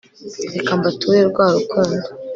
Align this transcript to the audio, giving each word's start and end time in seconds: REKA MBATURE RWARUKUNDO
REKA 0.53 0.71
MBATURE 0.79 1.19
RWARUKUNDO 1.33 2.07